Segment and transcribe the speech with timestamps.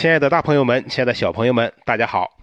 [0.00, 2.38] 亲爱的大朋友们，亲爱的小朋友们，大家好。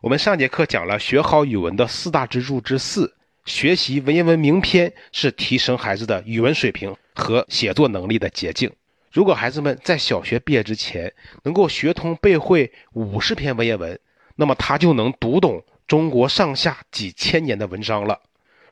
[0.00, 3.12] 我们上节课讲了学好语文的四大支柱之四，
[3.44, 8.70] 学习文言文名篇是提升孩子的语文水平和写作能力的捷径。
[9.10, 11.12] 如果孩子们在小学毕业之前
[11.42, 13.98] 能够学通背会五十篇文言文，
[14.36, 18.20] 那么他就能读懂中国上下几千年的文章了。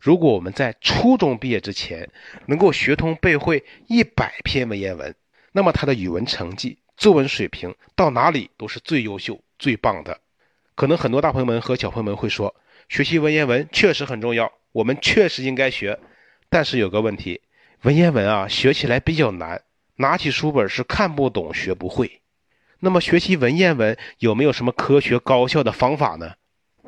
[0.01, 2.09] 如果我们在初中毕业之前
[2.47, 5.13] 能够学通背会一百篇文言文，
[5.51, 10.21] 那么他的语文成绩、作文水平到哪里都是最优秀、最棒的。
[10.75, 12.55] 可能很多大朋友们和小朋友们会说，
[12.89, 15.97] 学习文言文确实很重要，我们确实应该学。
[16.49, 17.41] 但是有个问题，
[17.83, 19.63] 文言文啊，学起来比较难。
[19.97, 22.21] 拿起书本是看不懂、学不会。
[22.81, 26.33] 那么学习文言文有没有什么科学高效的方法呢？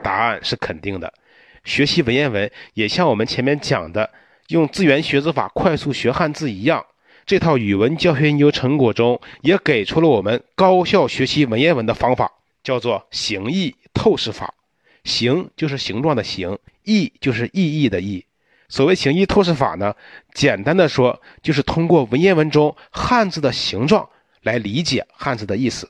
[0.02, 1.14] 答案是肯定的。
[1.62, 4.10] 学习文言文也像我们前面讲的
[4.48, 6.84] 用字源学字法快速学汉字一样，
[7.30, 12.32] 这套语文教学研究成果中也给出了我们高效学习文言文的方法，
[12.64, 14.52] 叫做形意透视法。
[15.04, 18.26] 形就是形状的形，意就是意义的意。
[18.68, 19.94] 所谓形意透视法呢，
[20.34, 24.08] 简单的说，就是通过文言文中汉字的形状
[24.42, 25.88] 来理解汉字的意思。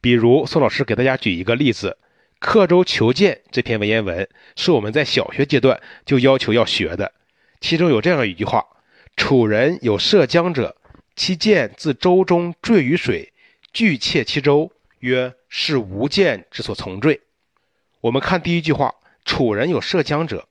[0.00, 1.98] 比如，宋老师给大家举一个例子，
[2.38, 7.10] 《刻舟求剑》这篇文言文是我们在小学阶段就要求要学的。
[7.60, 8.64] 其中有这样一句话
[9.16, 10.76] ：“楚人有涉江者，
[11.14, 13.32] 其剑自舟中坠于水，
[13.72, 17.20] 拒窃其舟，曰：是吾剑之所从坠。”
[18.00, 20.48] 我们看第一句话：“楚人有涉江者。”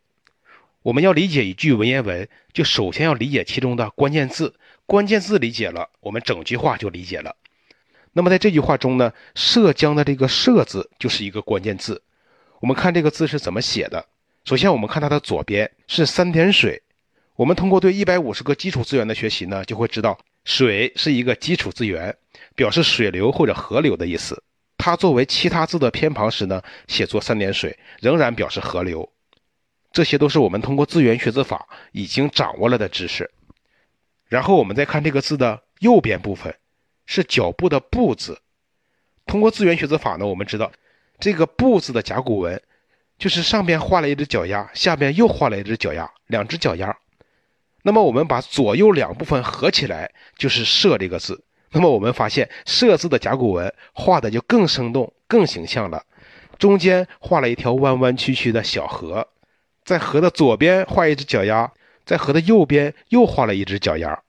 [0.84, 4.56] 我们要理解一句文言文，就首先要理解其中的关键字。
[4.86, 7.36] 关键字理解了，我们整句话就理解了。
[8.14, 12.02] 那么在这句话中呢，“涉江”的这个“涉”字就是一个关键字。
[12.60, 14.08] 我们看这个字是怎么写的。
[14.44, 16.82] 首先，我们看它的左边是三点水。
[17.42, 22.16] 我们通过对一百五十个基础资源的学习呢，就会知道水是一个基础资源，
[22.56, 24.44] 表示水流或者河流的意思。
[24.78, 29.12] 它作为其他字的偏旁时呢，写作三点水，仍然表示河流。
[29.92, 33.28] 这些都是我们通过字源学字法已经掌握了的知识。
[34.28, 36.56] 然后我们再看这个字的右边部分，
[37.08, 38.40] 是脚步的“步”字。
[39.26, 40.72] 通过字源学字法呢，我们知道
[41.20, 42.62] 这个“步”字的甲骨文，
[43.18, 46.96] 就是上边画了一只脚丫，下边又画了一只脚丫，两只脚丫。
[47.84, 51.44] 那么我们把左右两部分合起来，就是“射”这个字。
[51.72, 56.04] 那么我们发现“射”字的甲骨文画的就更生动、更形象了。
[56.60, 59.28] 中间画了一条弯弯曲曲的小河。
[59.84, 61.72] 在河的左边画一只脚丫，
[62.06, 64.22] 在河的右边又画了一只脚丫。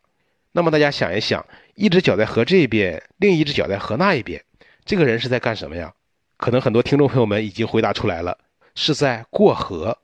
[0.52, 4.42] 那么大家想一想，一只脚在河这边，另一只脚在河那一边，
[4.84, 5.92] 这个人是在干什么呀？
[6.38, 8.38] 可能很多听众朋友们已经回答出来了，
[8.74, 9.98] 是在过河。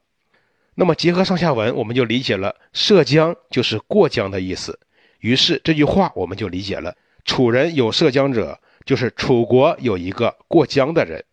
[0.81, 4.79] 那么结合上下文，我们就理解了“涉江”就是过江的意思。
[5.19, 6.97] 于是这句话我们就理解了
[7.27, 11.25] ：“楚人有涉江者”，就是楚国有一个过江的人。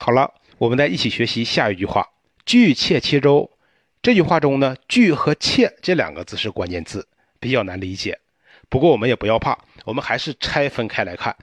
[0.00, 2.04] 好了，我们再一起学习下一句话。
[2.44, 3.48] 拒窃其舟，
[4.02, 7.06] 这句话中呢，拒和窃这两个字是关键字，
[7.38, 8.18] 比较难理解。
[8.68, 11.36] 不过我们也不要怕，我们还是拆分开来看。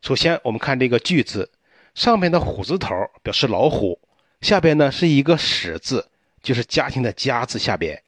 [0.00, 1.50] 首先，我们看这个拒字，
[1.96, 3.98] 上边的虎字头表示老虎，
[4.40, 6.06] 下边呢是一个始字，
[6.42, 8.02] 就是家庭的家字下边。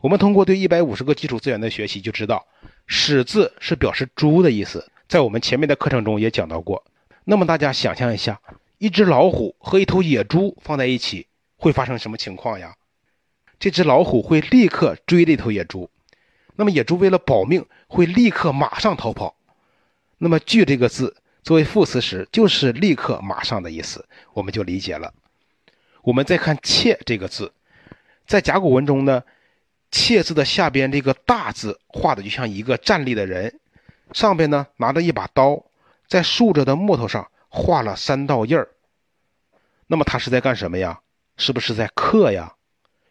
[0.00, 2.46] 我们通过对一百五十个基础字源的学习，就知道
[2.86, 6.84] 始字是表示猪的意思，在我们前面的课程中也讲到过。
[7.24, 8.40] 那么大家想象一下，
[8.78, 11.26] 一只老虎和一头野猪放在一起。
[11.62, 12.74] 会发生什么情况呀？
[13.58, 15.90] 这只老虎会立刻追这头野猪，
[16.56, 19.36] 那么野猪为了保命，会立刻马上逃跑。
[20.16, 25.12] 那么“拒”这个字作为副词时，就是立刻、马上的意思，我们就理解了。
[26.00, 27.52] 我们再看“妾”这个字，
[28.30, 29.24] 在甲骨文中呢
[29.90, 33.58] ，“妾”字的下边这个大字画的就像一个站立的人，
[34.12, 35.64] 上边呢拿着一把刀，
[36.06, 38.68] 在竖着的木头上画了三道印儿。
[39.88, 41.00] 那么他是在干什么呀？
[41.38, 42.54] 是不是在刻呀？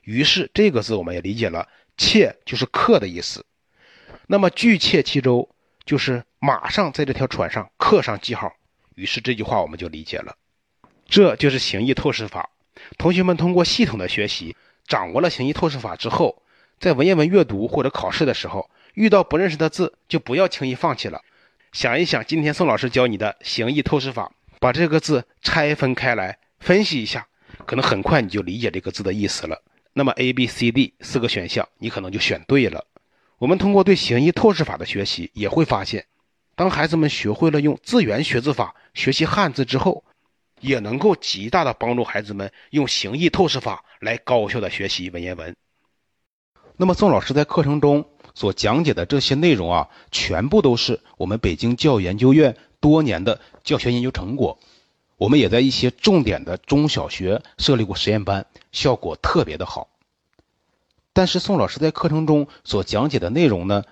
[0.03, 3.45] 于是这个字我们也理解了，切就是刻的意思。
[4.25, 5.49] 那么拒窃其舟
[5.83, 8.53] 就是马上在这条船上刻上记号。
[8.95, 10.37] 于是这句话我们就理解了，
[11.09, 12.49] 这就是形意透视法。
[12.97, 14.55] 同学们通过系统的学习，
[14.89, 16.41] 掌握了形意透视法之后，
[16.79, 21.21] 在文言文阅读或者考试的时候，遇到不认识的字就不要轻易放弃了。
[21.71, 27.27] 想一想，今天宋老师教你的形意透视法，把这个字拆分开来分析一下。
[27.65, 29.61] 可能很快你就理解这个字的意思了。
[29.93, 32.85] 那么 A、B、C、D 四个选项，你可能就选对了。
[33.37, 36.05] 我们通过对形意透视法的学习，也会发现，
[36.55, 40.03] 当孩子们学会了用字源学字法学习汉字之后，
[40.59, 45.55] 也能够极大的帮助孩子们用形意透视法来高效的学习文言文。
[46.77, 54.57] 那么宋老师在课程中所讲解的这些内容啊，全部都是我们北京教育研究院多年的教学研究成果。
[55.17, 59.89] 我们也在一些重点的中小学设立过实验班，效果特别的好。
[61.11, 63.83] 但是宋老师在课程中所讲解的内容呢，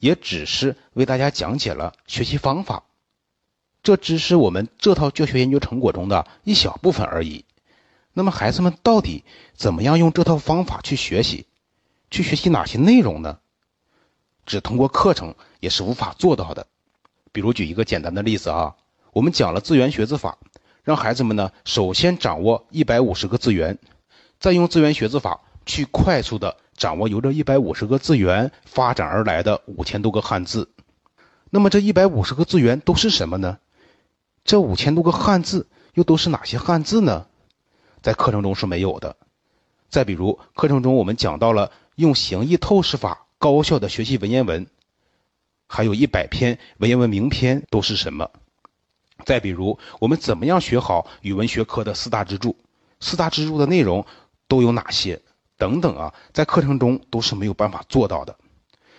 [0.00, 2.82] 也只是为大家讲解了学习方法，
[3.84, 7.44] 这只是我们这套教学研究成果中的一小部分而已。
[8.14, 11.46] 那么孩子们到底怎么样用这套方法去学习，
[12.10, 13.38] 去学习哪些内容呢？
[14.46, 16.66] 只通过课程也是无法做到的。
[17.30, 18.74] 比如举一个简单的例子啊，
[19.12, 20.38] 我们讲了字源学字法。
[20.82, 23.78] 让孩子们呢，首先掌握一百五十个字源，
[24.38, 30.70] 再用字源学字法去快速的掌握由这一百五十个字源发展而来的五千多个汉字。
[31.50, 33.58] 那么这一百五十个字源都是什么呢？
[34.44, 37.26] 这五千多个汉字又都是哪些汉字呢？
[38.02, 39.16] 在课程中是没有的。
[39.88, 44.66] 再比如课程中我们讲到了用形意透视法高效的学习文言文，
[45.66, 48.30] 还有一百篇文言文名篇都是什么？
[49.24, 52.54] 再比如，我们怎么样学好语文学科的四大支柱？
[53.00, 54.04] 四大支柱的内容
[54.46, 55.22] 都有哪些？
[55.56, 58.36] 等等啊，在课程中都是没有办法做到的。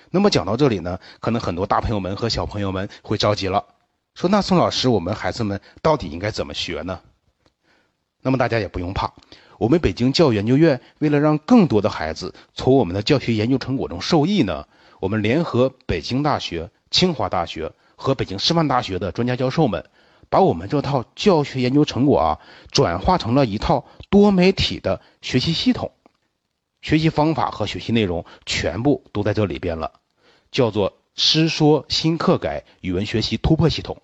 [0.09, 3.65] 那么讲到这里呢，可能很多大朋友们和小朋友们会着急了，
[4.16, 7.02] 说：“那宋老师，我们孩子们到底应该怎么学呢？”
[8.24, 9.14] 那么大家也不用怕，
[9.60, 14.68] 我们北京教育研究院为了让更多的孩子从我们的教学研究成果中受益呢，
[15.00, 19.86] 我们联合北京大学、清华大学和北京师范大学的专家教授们。
[20.28, 22.40] 把我们这套教学研究成果啊，
[22.72, 25.92] 转化成了一套多媒体的学习系统，
[26.82, 29.92] 学习方法和学习内容全部都在这里边了，
[30.52, 34.02] 叫做“师说新课改语文学习突破系统”。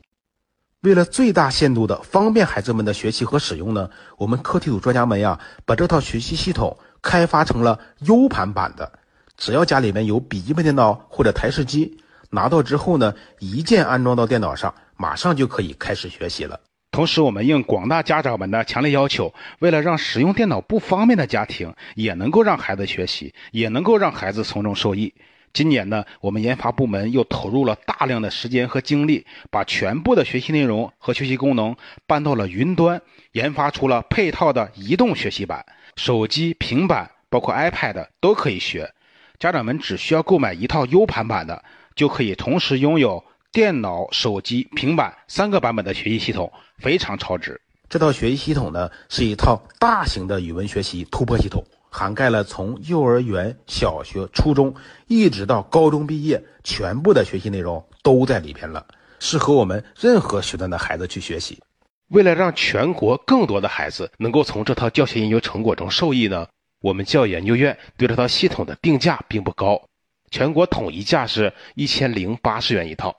[0.81, 8.92] 为了最大限度的方便孩子们的学习和使用呢，我们课题组专家们呀，把这套学习系统开发成了 U 盘版的，
[9.38, 11.98] 只要家里面有笔记本电脑或者台式机，
[12.31, 14.74] 拿到之后呢，一键安装到电脑上。
[14.98, 16.60] 马上就可以开始学习了。
[16.92, 25.12] 同时，我们应广大家长们的强烈要求，为了让使用电脑不方便的家庭也能够让孩子学习，也能够让孩子从中受益。
[25.53, 31.75] 今年呢，我们研发部门又投入了大量的时间和精力，把全部的学习内容和学习功能
[32.07, 33.01] 搬到了云端，
[33.33, 35.65] 研发出了配套的移动学习版，
[35.95, 38.94] 手机、平板，包括 iPad 都可以学。
[39.39, 41.63] 家长们只需要购买一套 U 盘版的，
[41.95, 43.24] 就可以同时拥有。
[43.53, 47.59] 电脑、手机、平板三个版本的学习系统非常超值。
[47.89, 51.62] 这套学习系统呢，是一套大型的语文学习突破系统，
[51.93, 54.73] 涵盖了从幼儿园、小学、初中
[55.07, 58.83] 一直到高中毕业，全部的学习内容都在里边了，
[59.19, 61.59] 适合我们任何学段的孩子去学习。
[62.07, 66.47] 为了让全国更多的孩子能够从这套教学研究成果中受益呢，
[66.81, 69.81] 我们教研究院对这套系统的定价并不高，
[70.29, 73.15] 全国统一价是一千零八十元一套。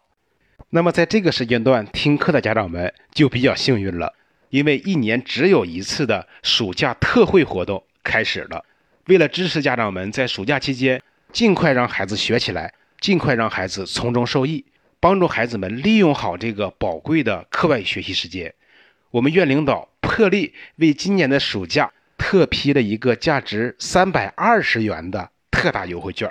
[0.70, 4.14] 那么，在这个时间段听课的家长们就比较幸运了，
[4.48, 8.64] 因为一年只有一次的暑假特惠活动开始了。
[9.06, 11.02] 为了支持家长们在暑假期间
[11.32, 14.64] 尽快让孩子学起来，尽快让孩子从中受益，
[15.00, 18.54] 帮助孩子们利用好这个宝贵的课外学习时间，
[19.10, 26.30] 我们院领导破例为今年的暑假特批了一个价值三百二十元的特大优惠券。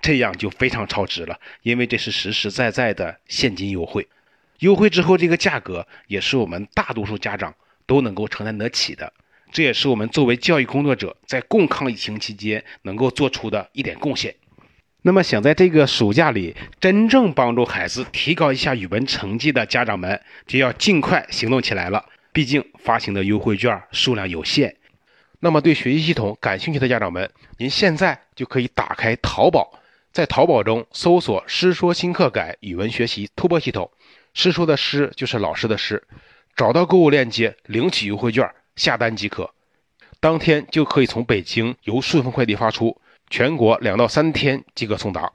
[0.00, 4.08] 这样就非常超值了，因为这是实实在在的现金优惠，
[4.58, 7.54] 优惠之后这个价格也是我们大多数家长
[7.86, 9.12] 都能够承担得起的，
[9.52, 14.34] 这也是我们作为教育工作者在共抗疫情期间能够做出的一点贡献。
[15.02, 24.76] 那么想在这个暑假里真正帮助孩子提高一下语文成绩的家长们，就要尽快行动起来了，毕竟发行的优惠券数量有限。
[25.40, 27.28] 那么对学习系统感兴趣的家长们，
[27.58, 29.78] 您现在就可以打开淘宝。
[30.12, 33.90] 在淘宝中搜索“师说新课改语文学习突破系统”，
[34.34, 36.06] 师说的师就是老师的师，
[36.54, 38.48] 找到购物链接领取优惠券，
[38.82, 39.48] 下单即可，
[40.18, 45.32] 当天就可以从北京由顺丰快递发出，全国两到三天即可送达。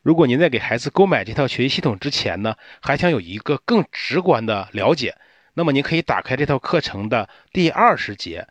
[0.00, 5.18] 如果您在给孩子购买这套学习系统之前呢，还想有一个更直观的了解，
[5.52, 8.48] 那么您可以打开这套课程的第二十节，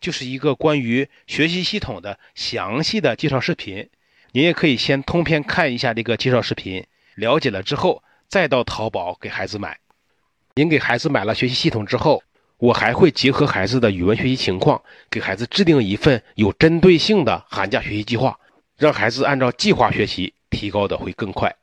[0.00, 3.90] 就是一个关于学习系统的详细的介绍视频。
[4.32, 9.78] 您也可以先通篇看一下这个介绍视频，了解了之后再到淘宝给孩子买。
[10.54, 12.22] 您给孩子买了学习系统之后，
[12.58, 18.38] 我还会结合孩子的语文学习情况，给孩子制定一份有针对性的寒假学习计划，
[18.78, 21.54] 让孩子按照计划学习，提高的会更快。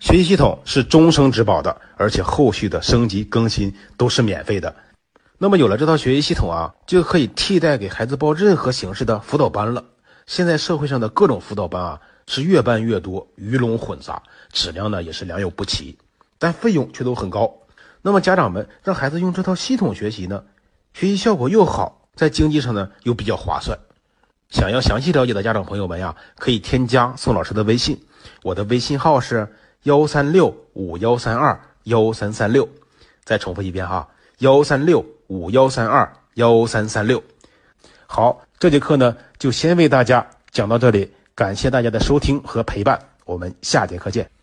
[0.00, 4.74] 学习系统是终生质保的，而且后续的升级更新都是免费的。
[5.36, 9.84] 那么有了这套学习系统啊，就可以替代给孩子报任何形式的辅导班了。
[10.26, 15.96] 现在社会上的各种辅导班啊，是越办越多，鱼龙混杂，质量呢也是良莠不齐。
[16.38, 17.54] 但费用却都很高。
[18.06, 20.44] 那么家长们让孩子用这套系统学习呢，
[20.92, 23.78] 学习效果又好，在经济上呢又比较划算。
[24.50, 27.98] 想要详细了解的家长朋友们呀，可以添加宋老师的微信，
[28.42, 29.48] 我的微信号是
[29.84, 32.68] 幺三六五幺三二幺三三六。
[33.24, 34.06] 再重复一遍哈，
[34.40, 37.22] 幺三六五幺三二幺三三六。
[38.06, 44.33] 好，这节课呢就先为大家讲到这里，感谢大家的收听和陪伴，我们下节课见。